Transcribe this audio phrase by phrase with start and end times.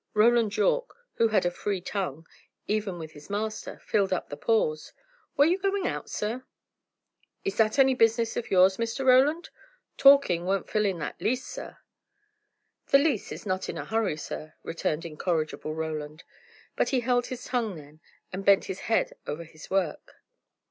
[0.15, 2.25] Roland Yorke, who had a free tongue,
[2.67, 4.93] even with his master, filled up the pause.
[5.37, 6.43] "Were you going out, sir?"
[7.45, 9.05] "Is that any business of yours, Mr.
[9.05, 9.51] Roland?
[9.97, 11.77] Talking won't fill in that lease, sir."
[12.87, 16.23] "The lease is not in a hurry, sir," returned incorrigible Roland.
[16.75, 17.99] But he held his tongue then,
[18.33, 20.15] and bent his head over his work.